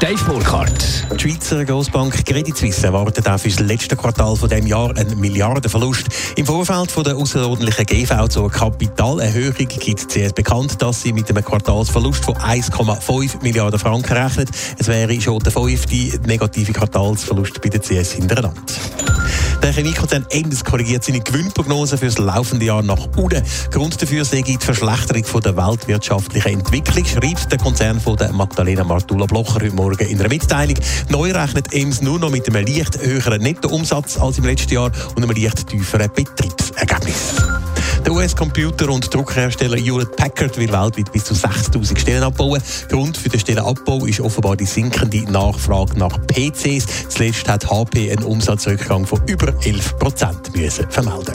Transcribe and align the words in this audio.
Dave 0.00 0.24
Burkhardt. 0.26 1.06
Die 1.12 1.20
Schweizer 1.20 1.64
Grossbank 1.64 2.26
Credit 2.26 2.56
Suisse 2.56 2.84
erwartet 2.84 3.28
auch 3.28 3.38
für 3.38 3.48
das 3.48 3.60
letzte 3.60 3.94
Quartal 3.94 4.34
von 4.34 4.48
dem 4.48 4.66
Jahr 4.66 4.90
einen 4.96 5.20
Milliardenverlust. 5.20 6.08
Im 6.34 6.44
Vorfeld 6.44 6.90
von 6.90 7.04
der 7.04 7.16
außerordentlichen 7.16 7.86
GV 7.86 8.26
zur 8.26 8.50
Kapitalerhöhung 8.50 9.54
gibt 9.54 10.12
die 10.12 10.22
CS 10.22 10.32
bekannt, 10.32 10.82
dass 10.82 11.02
sie 11.02 11.12
mit 11.12 11.30
einem 11.30 11.44
Quartalsverlust 11.44 12.24
von 12.24 12.34
1,5 12.34 13.44
Milliarden 13.44 13.78
Franken 13.78 14.12
rechnet. 14.12 14.48
Es 14.76 14.88
wäre 14.88 15.20
schon 15.20 15.38
der 15.38 15.52
fünfte 15.52 16.18
negative 16.26 16.72
Quartalsverlust 16.72 17.60
bei 17.60 17.68
der 17.68 17.80
CS 17.80 18.10
hintereinander. 18.10 18.60
Der 19.64 19.72
Chemiekonzern 19.72 20.26
Endes 20.28 20.62
korrigiert 20.62 21.04
seine 21.04 21.20
Gewinnprognose 21.20 21.96
für 21.96 22.04
das 22.04 22.18
laufende 22.18 22.66
Jahr 22.66 22.82
nach 22.82 23.08
unten. 23.16 23.42
Grund 23.70 24.00
dafür 24.00 24.22
sei 24.26 24.42
die 24.42 24.58
Verschlechterung 24.58 25.24
von 25.24 25.40
der 25.40 25.56
weltwirtschaftlichen 25.56 26.60
Entwicklung, 26.60 27.02
schreibt 27.06 27.50
der 27.50 27.56
Konzern 27.56 27.98
von 27.98 28.14
der 28.18 28.30
Magdalena 28.30 28.84
Martula 28.84 29.24
Blocher 29.24 29.54
heute 29.54 29.74
Morgen 29.74 30.06
in 30.06 30.20
einer 30.20 30.28
Mitteilung. 30.28 30.76
Neu 31.08 31.32
rechnet 31.32 31.72
Ems 31.72 32.02
nur 32.02 32.18
noch 32.18 32.30
mit 32.30 32.46
einem 32.46 32.66
leicht 32.66 33.00
höheren 33.00 33.40
Nettoumsatz 33.40 34.18
als 34.18 34.36
im 34.36 34.44
letzten 34.44 34.74
Jahr 34.74 34.92
und 35.16 35.24
einem 35.24 35.34
leicht 35.34 35.66
tieferen 35.66 36.10
Betriebsergebnis. 36.14 37.36
Der 38.04 38.12
US-Computer- 38.12 38.90
und 38.90 39.12
Druckhersteller 39.14 39.78
Hewlett 39.78 40.14
Packard 40.14 40.58
will 40.58 40.70
weltweit 40.70 41.10
bis 41.10 41.24
zu 41.24 41.34
6000 41.34 41.98
Stellen 41.98 42.22
abbauen. 42.22 42.60
Grund 42.90 43.16
für 43.16 43.30
den 43.30 43.40
Stellenabbau 43.40 44.04
ist 44.04 44.20
offenbar 44.20 44.56
die 44.56 44.66
sinkende 44.66 45.22
Nachfrage 45.30 45.98
nach 45.98 46.18
PCs. 46.26 47.08
Zuletzt 47.08 47.48
hat 47.48 47.70
HP 47.70 48.12
einen 48.12 48.24
Umsatzrückgang 48.24 49.06
von 49.06 49.22
über 49.26 49.54
11 49.64 49.98
Prozent 49.98 50.50
vermelden. 50.90 51.34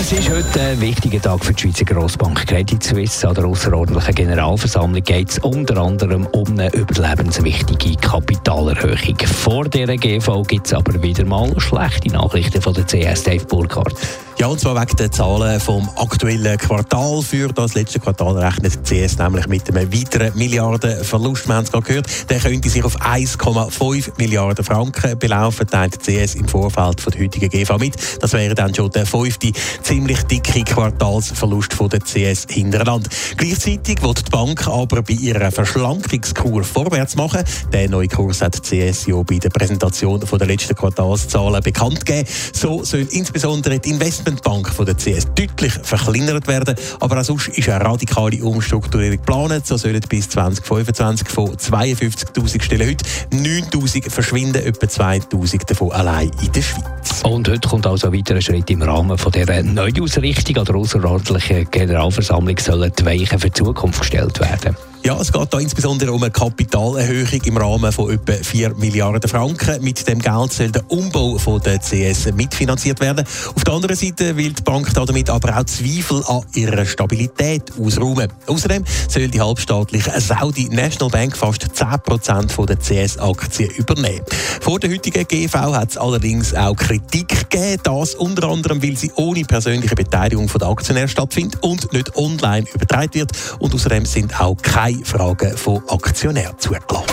Es 0.00 0.12
ist 0.12 0.28
heute 0.30 0.60
ein 0.60 0.80
wichtiger 0.80 1.20
Tag 1.22 1.44
für 1.44 1.52
die 1.54 1.62
Schweizer 1.62 1.84
Grossbank 1.84 2.46
Credit 2.46 2.82
Suisse. 2.82 3.26
An 3.26 3.34
der 3.34 3.44
außerordentlichen 3.44 4.14
Generalversammlung 4.14 5.02
geht 5.02 5.30
es 5.30 5.38
unter 5.38 5.78
anderem 5.78 6.26
um 6.26 6.46
eine 6.48 6.72
überlebenswichtige 6.74 7.96
Kapitalerhöhung. 7.96 9.16
Vor 9.24 9.64
dieser 9.64 9.96
GV 9.96 10.42
gibt 10.42 10.66
es 10.66 10.74
aber 10.74 11.02
wieder 11.02 11.24
mal 11.24 11.58
schlechte 11.58 12.08
Nachrichten 12.08 12.60
von 12.60 12.74
der 12.74 12.84
CS 12.84 13.22
Dave 13.22 13.44
Burkhardt. 13.46 13.94
Ja, 14.42 14.48
und 14.48 14.58
zwar 14.58 14.74
wegen 14.74 14.96
den 14.96 15.12
Zahlen 15.12 15.60
vom 15.60 15.88
aktuellen 15.94 16.58
Quartal. 16.58 17.22
Für 17.22 17.46
das 17.52 17.74
letzte 17.74 18.00
Quartal 18.00 18.36
rechnet 18.38 18.84
CS 18.84 19.16
nämlich 19.16 19.46
mit 19.46 19.70
einem 19.70 19.92
weiteren 19.92 20.36
Milliardenverlust. 20.36 21.46
Wir 21.46 21.54
haben 21.54 21.62
es 21.62 21.70
gerade 21.70 21.86
gehört. 21.86 22.08
Der 22.28 22.40
könnte 22.40 22.68
sich 22.68 22.82
auf 22.82 23.00
1,5 23.00 24.18
Milliarden 24.18 24.64
Franken 24.64 25.16
belaufen, 25.16 25.68
teilt 25.68 26.02
CS 26.02 26.34
im 26.34 26.48
Vorfeld 26.48 27.00
von 27.00 27.12
der 27.12 27.22
heutigen 27.22 27.50
GV 27.50 27.78
mit. 27.78 27.94
Das 28.20 28.32
wäre 28.32 28.56
dann 28.56 28.74
schon 28.74 28.90
der 28.90 29.06
fünfte 29.06 29.52
ziemlich 29.80 30.20
dicke 30.24 30.64
Quartalsverlust 30.64 31.74
von 31.74 31.88
der 31.88 32.00
CS 32.00 32.48
Hinterland. 32.50 33.08
Gleichzeitig 33.36 34.02
wird 34.02 34.26
die 34.26 34.30
Bank 34.32 34.66
aber 34.66 35.02
bei 35.02 35.14
ihrer 35.14 35.52
Verschlankungskur 35.52 36.64
vorwärts 36.64 37.14
machen. 37.14 37.44
Der 37.72 37.88
neue 37.88 38.08
Kurs 38.08 38.42
hat 38.42 38.60
CS 38.60 39.06
ja 39.06 39.22
bei 39.22 39.38
der 39.38 39.50
Präsentation 39.50 40.20
von 40.26 40.40
der 40.40 40.48
letzten 40.48 40.74
Quartalszahlen 40.74 41.62
bekannt 41.62 42.04
gegeben. 42.04 42.28
So 42.52 42.82
soll 42.82 43.06
insbesondere 43.12 43.78
die 43.78 43.90
Investmentbank 44.32 44.68
von 44.68 44.86
der 44.86 44.96
CS 44.96 45.26
deutlich 45.34 45.72
verkleinert 45.82 46.46
werden. 46.46 46.74
Aber 47.00 47.20
auch 47.20 47.24
sonst 47.24 47.48
ist 47.48 47.68
eine 47.68 47.84
radikale 47.84 48.42
Umstrukturierung 48.42 49.18
geplant. 49.18 49.66
So 49.66 49.76
sollen 49.76 50.00
bis 50.08 50.28
2025 50.30 51.28
von 51.28 51.48
52.000 51.56 52.62
Stellen 52.62 52.88
heute 52.88 53.04
9.000 53.30 54.10
verschwinden, 54.10 54.64
etwa 54.64 54.86
2.000 54.86 55.66
davon 55.66 55.92
allein 55.92 56.30
in 56.42 56.52
der 56.52 56.62
Schweiz. 56.62 57.22
Und 57.24 57.48
heute 57.48 57.68
kommt 57.68 57.86
also 57.86 58.08
ein 58.08 58.14
weiterer 58.14 58.40
Schritt 58.40 58.70
im 58.70 58.82
Rahmen 58.82 59.18
von 59.18 59.32
dieser 59.32 59.62
Neuausrichtung 59.62 60.56
an 60.56 60.64
der 60.64 60.74
außerordentlichen 60.76 61.70
Generalversammlung 61.70 62.58
sollen 62.58 62.92
die 62.98 63.04
Weichen 63.04 63.38
für 63.38 63.50
die 63.50 63.52
Zukunft 63.52 64.00
gestellt 64.00 64.40
werden. 64.40 64.76
Ja, 65.04 65.18
es 65.20 65.32
geht 65.32 65.52
da 65.52 65.58
insbesondere 65.58 66.12
um 66.12 66.22
eine 66.22 66.30
Kapitalerhöhung 66.30 67.40
im 67.44 67.56
Rahmen 67.56 67.90
von 67.90 68.08
etwa 68.12 68.34
4 68.34 68.76
Milliarden 68.76 69.28
Franken. 69.28 69.82
Mit 69.82 70.06
dem 70.06 70.20
Geld 70.20 70.52
soll 70.52 70.70
der 70.70 70.88
Umbau 70.92 71.38
von 71.38 71.60
der 71.60 71.80
CS 71.80 72.32
mitfinanziert 72.32 73.00
werden. 73.00 73.26
Auf 73.52 73.64
der 73.64 73.74
anderen 73.74 73.96
Seite 73.96 74.36
will 74.36 74.52
die 74.52 74.62
Bank 74.62 74.94
damit 74.94 75.28
aber 75.28 75.58
auch 75.58 75.64
Zweifel 75.64 76.22
an 76.28 76.42
ihrer 76.54 76.86
Stabilität 76.86 77.64
ausräumen. 77.80 78.32
Außerdem 78.46 78.84
soll 79.08 79.26
die 79.26 79.40
halbstaatliche 79.40 80.20
Saudi 80.20 80.68
National 80.68 81.10
Bank 81.10 81.36
fast 81.36 81.64
10% 81.64 82.66
der 82.66 82.78
CS-Aktien 82.78 83.70
übernehmen. 83.70 84.24
Vor 84.60 84.78
der 84.78 84.92
heutigen 84.92 85.26
GV 85.26 85.74
hat 85.74 85.90
es 85.90 85.96
allerdings 85.96 86.54
auch 86.54 86.76
Kritik 86.76 87.50
gegeben. 87.50 87.82
Das 87.82 88.14
unter 88.14 88.48
anderem, 88.48 88.80
weil 88.80 88.96
sie 88.96 89.10
ohne 89.16 89.42
persönliche 89.42 89.96
Beteiligung 89.96 90.46
der 90.46 90.68
Aktionäre 90.68 91.08
stattfindet 91.08 91.60
und 91.62 91.92
nicht 91.92 92.14
online 92.14 92.68
übertragen 92.72 93.14
wird. 93.14 93.32
Und 93.58 93.74
außerdem 93.74 94.04
sind 94.04 94.40
auch 94.40 94.56
keine 94.62 94.91
keine 94.92 95.04
Fragen 95.04 95.56
von 95.56 95.82
Aktionären 95.88 96.58
zugelassen. 96.58 97.06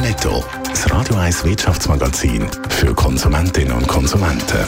Netto, 0.00 0.44
das 0.64 0.90
Radio 0.90 1.16
1 1.16 1.44
Wirtschaftsmagazin 1.44 2.46
für 2.68 2.94
Konsumentinnen 2.94 3.72
und 3.72 3.86
Konsumenten. 3.86 4.64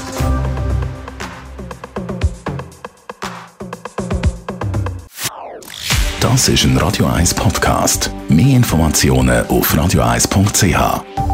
Das 6.21 6.49
ist 6.49 6.65
ein 6.65 6.77
Radio 6.77 7.07
1 7.07 7.35
Podcast. 7.35 8.11
Mehr 8.29 8.57
Informationen 8.57 9.47
auf 9.47 9.75
radio1.ch. 9.75 11.28